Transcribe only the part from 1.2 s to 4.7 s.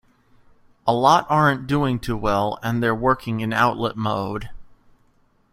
aren't doing too well and they're working in outlet mode.